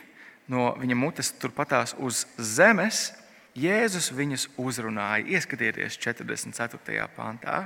[0.50, 3.12] no viņa mutes turpatās uz zemes,
[3.54, 5.22] Jēzus viņus uzrunāja.
[5.30, 7.04] Ieskatieties 44.
[7.14, 7.58] pāntā.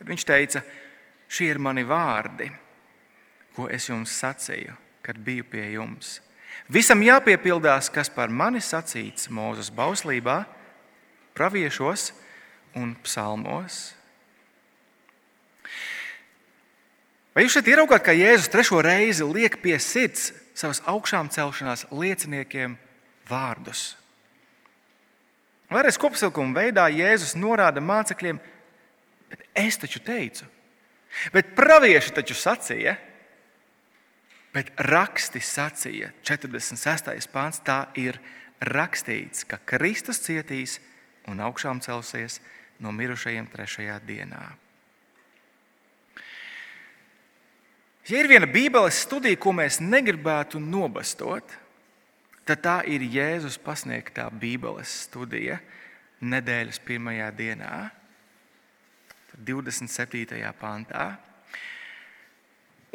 [0.00, 0.64] Tad viņš teica,
[1.30, 2.48] šie ir mani vārdi,
[3.54, 4.74] ko es jums sacīju,
[5.06, 6.16] kad biju pie jums.
[6.70, 10.42] Visam jāpiepildās, kas par mani sacīts Mūzes bauslībā,
[11.38, 12.10] praviešos
[12.80, 13.92] un psalmos.
[17.34, 22.74] Vai jūs šeit ieraugat, ka Jēzus trešo reizi liek pie sirds savas augšām celšanās lieciniekiem
[23.30, 23.94] vārdus?
[25.70, 28.40] Vēlreiz kopsavilkuma veidā Jēzus norāda mācekļiem,
[29.30, 30.48] bet es taču teicu,
[31.30, 32.96] bet pravieši taču sacīja,
[34.50, 37.30] bet raksti sacīja, 46.
[37.30, 38.18] pāns, tā ir
[38.66, 40.80] rakstīts, ka Kristus cietīs
[41.30, 42.40] un augšām celsies
[42.82, 44.42] no mirušajiem trešajā dienā.
[48.10, 51.52] Ja ir viena Bībeles studija, ko mēs negribētu nobastot,
[52.42, 55.60] tad tā ir Jēzus pasniegtā Bībeles studija
[56.18, 57.76] nedēļas pirmajā dienā,
[59.46, 60.40] 27.
[60.58, 61.04] pantā.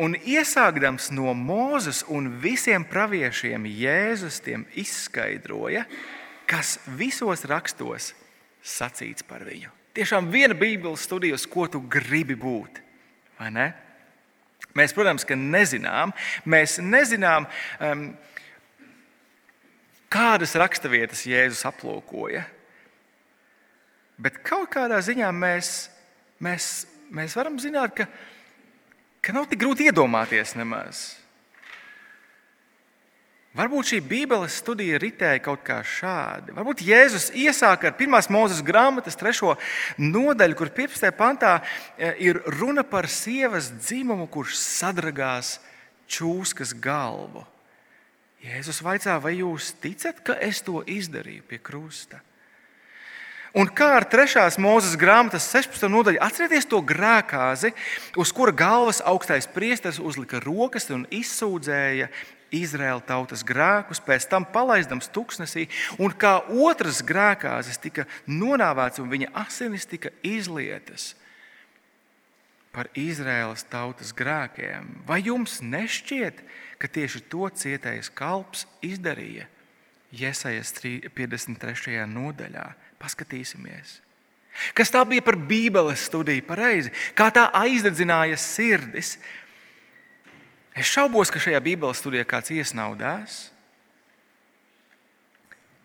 [0.03, 5.85] Un iesākdams no Mūzes un visiem praviešiem, Jēzus tiem izskaidroja,
[6.43, 8.11] kas visos rakstos
[8.59, 9.71] sacīts par viņu.
[9.95, 12.83] Tiešām viena Bībeles studija, uz ko tu gribi būt,
[13.39, 13.71] vai ne?
[14.75, 16.11] Mēs, protams, nezinām,
[16.43, 17.47] mēs nezinām,
[20.11, 22.43] kādas raksturvietas Jēzus aplūkoja.
[24.19, 25.89] Bet kaut kādā ziņā mēs,
[26.43, 26.69] mēs,
[27.11, 28.07] mēs varam zināt, ka,
[29.23, 31.07] ka nav tik grūti iedomāties nemaz.
[33.55, 36.51] Varbūt šī Bībeles studija ritēja kaut kā šādi.
[36.57, 39.53] Varbūt Jēzus iesāka ar pirmās mūzes grāmatas trešo
[39.95, 41.07] nodaļu, kur 15.
[41.15, 41.53] pantā
[41.95, 45.53] e, ir runa par sievas dzimumu, kurš sadragās
[46.11, 47.45] čūskas galvu.
[48.43, 52.19] Jēzus vaicā, vai jūs ticat, ka es to izdarīju pie krusta?
[53.55, 55.87] Un kā ar trešās mūzes grāmatas 16.
[55.87, 57.71] nodaļu, atcerieties to grēkāzi,
[58.19, 62.09] uz kura galvas augstais priesteris uzlika rokas un izsūdzēja
[62.55, 65.67] Izraēla tautas grēkus, pēc tam palaidams tuksnesī,
[65.99, 71.13] un kā otrs grēkāzis tika nonāvēts un viņa asinis tika izlietas
[72.75, 74.89] par Izraēlas tautas grēkiem.
[75.07, 76.41] Vai jums nešķiet,
[76.79, 79.47] ka tieši to cietējs kalps izdarīja
[80.15, 82.03] Iesaijas 53.
[82.07, 82.65] nodaļā?
[82.99, 84.01] Paskatīsimies!
[84.75, 86.91] Kas tā bija par Bībeles studiju, pareizi?
[87.15, 89.17] Kā tā aizdedzināja sirdis?
[90.75, 93.45] Es šaubos, ka šajā Bībeles studijā kāds iesnaudās.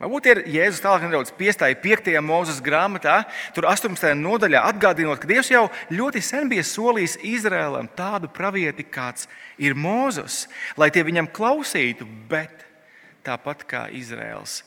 [0.01, 2.09] Varbūt ir Jēzus tālāk nedaudz piestāja 5.
[2.25, 3.19] mūzes grāmatā,
[3.55, 4.15] tur 18.
[4.17, 9.29] nodaļā, atgādinot, ka Dievs jau ļoti sen bija solījis Izrēlam tādu pravieti, kāds
[9.61, 10.47] ir Mūzes,
[10.81, 12.65] lai tie viņam klausītu, bet
[13.29, 14.63] tāpat kā Izrēls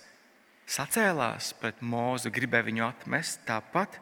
[0.70, 3.98] sacēlās pret Mūzu, gribēja viņu atmest, tāpat,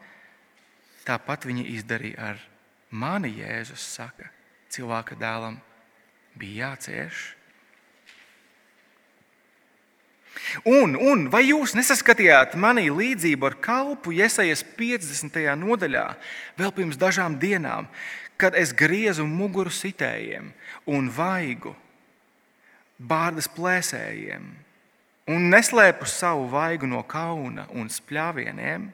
[1.08, 2.46] tāpat viņi izdarīja ar
[2.92, 4.30] mani, Jēzus saka,
[4.70, 5.62] cilvēka dēlam
[6.38, 7.22] bija jācieš.
[10.68, 15.38] Un, un vai jūs nesaskatījāt manī līdzību ar kalpu Iesaijas 50.
[15.60, 16.08] nodaļā,
[16.60, 17.88] vēl pirms dažām dienām,
[18.42, 20.50] kad es griezu muguru sitējiem
[20.90, 21.76] un vaigu
[22.98, 24.50] bārdas plēsējiem
[25.32, 28.90] un neslēpu savu vaigu no kauna un spļāvieniem,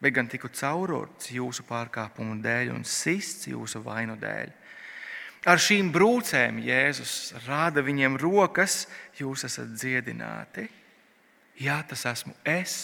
[0.00, 4.52] bet gan tiku caurots jūsu pārkāpumu dēļ un sists jūsu vainu dēļ?
[5.46, 10.66] Ar šīm brūcēm Jēzus rāda viņiem rokas, jūs esat dziedināti.
[11.62, 12.74] Jā, tas esmu es.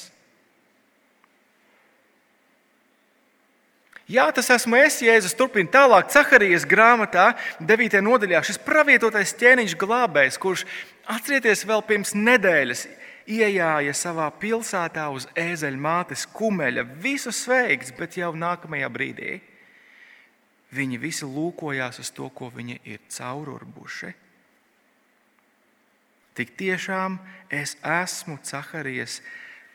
[4.06, 5.34] Jā, tas esmu es, Jēzus.
[5.34, 7.98] Turpina tālāk, Cakarijas grāmatā, 9.
[8.06, 8.44] nodaļā.
[8.46, 10.66] Šis pravietotais ķēniņš glābējs, kurš
[11.10, 12.86] atcerieties vēl pirms nedēļas
[13.26, 19.40] iejāja savā pilsētā uz ēzeļa mātes kumeļa, visu sveikts, bet jau nākamajā brīdī
[20.72, 24.12] Viņi visi lūkojās uz to, ko viņi ir caururbuši.
[26.32, 27.18] Tik tiešām
[27.52, 29.20] es esmu Cakarijas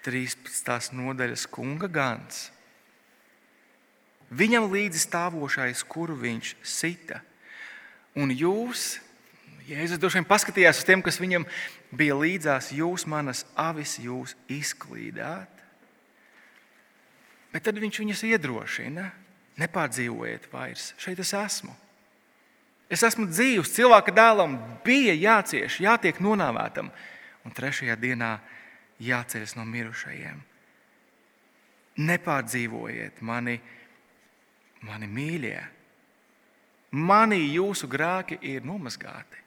[0.07, 0.95] 13.
[0.97, 2.47] nodaļas kunga gans.
[4.33, 7.21] Viņam līdzi stāvošais, kuru viņš sita.
[8.17, 8.97] Un jūs,
[9.67, 11.45] Jēzus droši vien paskatījās uz tiem, kas viņam
[11.95, 15.51] bija līdzās, jūs manas avis jūs izklīdāt.
[17.53, 19.11] Bet tad viņš viņas iedrošina.
[19.57, 21.73] Nepārdzīvojiet vairs, šeit es esmu.
[22.93, 26.91] Es esmu dzīvs, cilvēka dēlam bija jācieš, jātiek nonāvētam,
[27.43, 28.37] un trešajā dienā
[29.03, 30.37] jāceļas no mirušajiem.
[31.97, 33.57] Nepārdzīvojiet mani,
[34.85, 35.57] mani mīļie.
[36.97, 39.41] Manī jūsu grēki ir nomazgāti.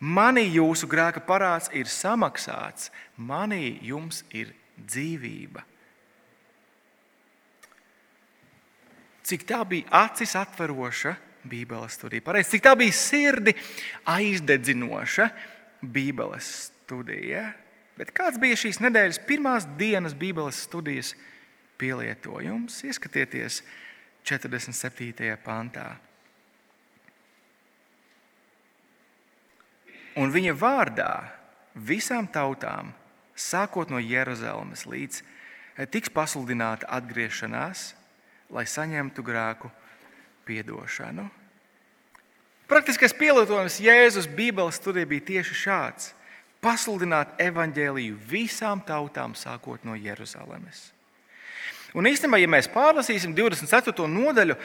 [0.00, 5.62] Manī jūsu grēka parāds ir samaksāts, manī jums ir dzīvība.
[9.24, 12.24] Cik tā bija acis atveroša Bībeles studija.
[12.24, 13.54] Pareiz, cik tā bija sirdi
[14.08, 15.28] aizdedzinoša
[15.84, 17.50] Bībeles studija.
[17.98, 21.12] Bet kāds bija šīs nedēļas pirmās dienas Bībeles studijas
[21.78, 22.80] pielietojums?
[22.88, 23.60] Ieskatieties
[24.24, 25.36] 47.
[25.44, 25.92] pantā.
[30.14, 31.10] Un viņa vārdā
[31.74, 32.92] visām tautām,
[33.34, 35.22] sākot no Jeruzalemes līdz
[35.90, 37.92] tiks pasludināta atgriešanās
[38.50, 39.70] lai saņemtu grēku
[40.44, 41.28] piedošanu.
[42.68, 46.12] Praktiskais pielietojums Jēzus Bībeles studijā bija tieši šāds-
[46.64, 50.92] pasludināt evaņģēliju visām tautām, sākot no Jeruzalemes.
[51.94, 54.08] Un īstenībā, ja mēs pārlasīsim 24.
[54.08, 54.56] nodaļu,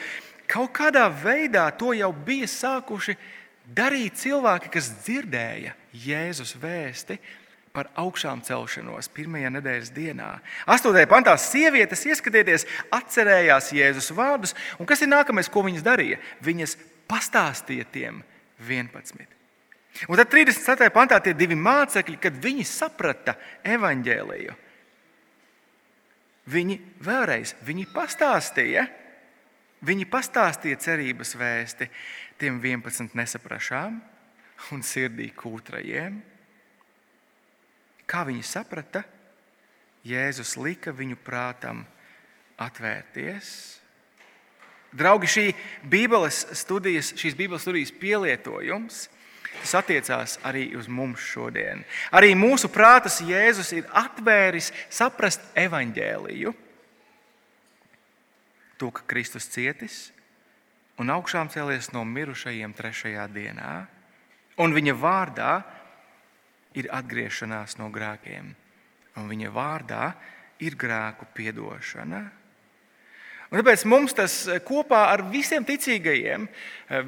[0.48, 3.16] kaut kādā veidā to jau bija sākuši
[3.74, 7.18] darīt cilvēki, kas dzirdēja Jēzus vēsti
[7.76, 10.30] par augšām celšanos pirmajā nedēļas dienā.
[10.70, 11.04] 8.
[11.10, 16.18] pantā sievietes, ieskatieties, atcerējās Jēzus vārdus, un kas ir nākamais, ko viņas darīja?
[16.42, 16.76] Viņas
[17.10, 18.24] pastāstīja tiem
[18.66, 19.36] 11.
[20.08, 20.90] Un tad 34.
[20.94, 23.34] pantā tie divi mācekļi, kad viņi saprata
[23.66, 24.54] evaņģēliju,
[26.50, 28.86] viņi vēlreiz viņi pastāstīja,
[29.86, 31.90] viņi pastāstīja cerības vēsti
[32.40, 34.00] tiem 11 nesaprašām
[34.74, 36.20] un sirdī kūtrajiem.
[38.10, 39.04] Kā viņi saprata?
[40.06, 41.84] Jēzus lika viņu prātam
[42.60, 43.52] atvērties.
[44.96, 45.44] Draugi, šī
[45.86, 49.04] Bībeles studijas, šīs Bībeles studijas pielietojums
[49.60, 51.82] tas attiecās arī uz mums šodien.
[52.16, 56.54] Arī mūsu prātas Jēzus ir atvēris saprast evaņģēliju,
[58.80, 59.98] to, ka Kristus cietis
[61.00, 63.74] un augšām cēlies no mirušajiem trešajā dienā,
[64.60, 65.52] un viņa vārdā
[66.78, 68.52] ir atgriešanās no grēkiem,
[69.18, 70.04] un viņa vārdā
[70.62, 72.20] ir grēku piedošana.
[73.50, 76.46] Un tāpēc mums tas kopā ar visiem ticīgajiem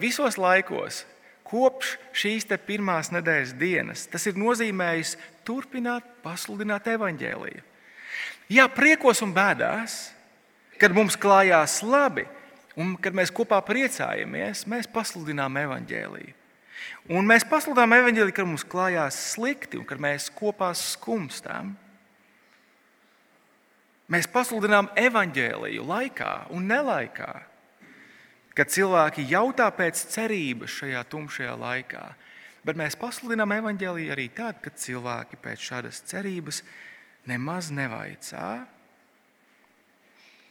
[0.03, 1.05] visos laikos,
[1.47, 7.63] kopš šīs pirmās nedēļas dienas, tas ir nozīmējis turpināt pasludināt evaņģēliju.
[8.53, 10.11] Jā, priekos un bēdās,
[10.81, 12.27] kad mums klājās labi
[12.77, 16.42] un kad mēs kopā priecājamies, mēs pasludinām evaņģēliju.
[17.13, 21.75] Un mēs pasludinām evaņģēliju, kad mums klājās slikti un kad mēs kopā skumstām.
[24.13, 27.33] Mēs pasludinām evaņģēliju laikā un nelaikā,
[28.53, 32.05] kad cilvēki jautā pēc cerības šajā tumšajā laikā.
[32.63, 36.61] Bet mēs pasludinām evaņģēliju arī tad, kad cilvēki pēc šādas cerības
[37.27, 38.51] nemaz nevaicā.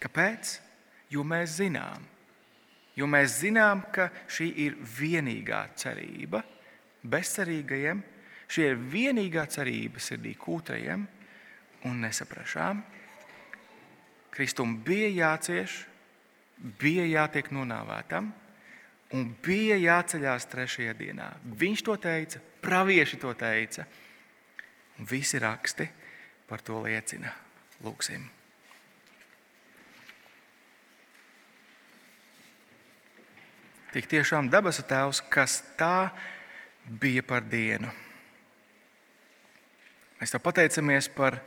[0.01, 0.57] Kāpēc?
[1.11, 2.03] Jo mēs zinām,
[2.95, 6.43] jo mēs zinām, ka šī ir vienīgā cerība
[7.01, 8.01] bezcerīgajiem,
[8.51, 11.05] šī ir vienīgā cerība sirdī kūtrajiem
[11.89, 12.83] un nesaprašām.
[14.31, 15.81] Kristum bija jācieš,
[16.79, 18.31] bija jātiek nonāvētam
[19.17, 21.31] un bija jāceļās trešajā dienā.
[21.43, 23.87] Viņš to teica, pravieši to teica,
[24.99, 25.89] un visi raksti
[26.47, 27.33] par to liecina.
[27.83, 28.40] Lūksim!
[33.91, 36.11] Tik tiešām debesu Tēvs, kas tā
[36.87, 37.89] bija par dienu.
[40.21, 41.41] Mēs te pateicamies par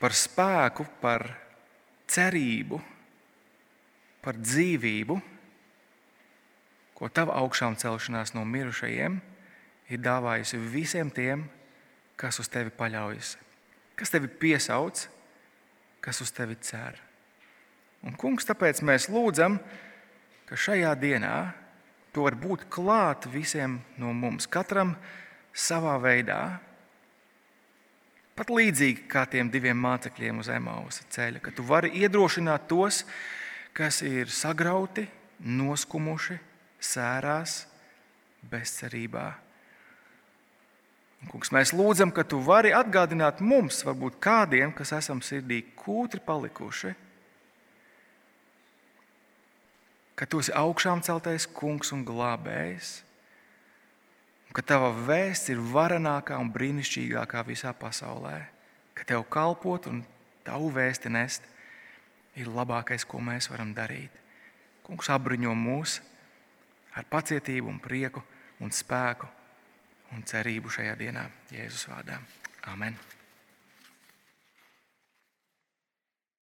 [0.00, 1.26] par spēku, par
[2.08, 2.78] cerību,
[4.24, 5.18] par dzīvību,
[6.96, 9.20] ko tava augšām celšanās no mirušajiem
[9.90, 11.44] ir dāvājusi visiem tiem,
[12.20, 13.36] kas uz tevi paļaujas,
[13.96, 15.06] kas tevi piesauc,
[16.04, 17.09] kas uz tevi cer.
[18.06, 19.58] Un, kungs, tāpēc mēs lūdzam,
[20.48, 21.34] ka šajā dienā
[22.14, 24.96] to var būt klāt visiem no mums, katram
[25.52, 26.42] savā veidā,
[28.40, 33.02] Pat līdzīgi kā tiem diviem mācekļiem uz Emausa ceļa, ka tu vari iedrošināt tos,
[33.76, 35.04] kas ir sagrauti,
[35.44, 36.38] noskumuši,
[36.80, 37.66] sērās,
[38.48, 39.26] bezcerībā.
[41.20, 46.24] Un, kungs, mēs lūdzam, ka tu vari atgādināt mums, varbūt kādiem, kas esam sirdī kūtri
[46.24, 46.94] palikuši,
[50.20, 52.98] ka tu esi augšām celtais kungs un glābējs
[54.50, 58.34] un ka tava vēsts ir varenākā un brīnišķīgākā visā pasaulē,
[58.92, 60.02] ka tev kalpot un
[60.44, 61.46] tavu vēsti nest
[62.36, 64.10] ir labākais, ko mēs varam darīt.
[64.84, 66.00] Kungs apbruņo mūs
[66.98, 68.24] ar pacietību, un prieku
[68.60, 69.30] un spēku
[70.16, 72.18] un cerību šajā dienā Jēzus vārdā.
[72.68, 72.98] Amen!